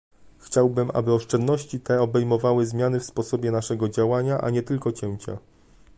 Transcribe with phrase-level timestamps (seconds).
[0.39, 5.37] Chciałbym, aby oszczędności te obejmowały zmiany w sposobie naszego działania a nie tylko cięcia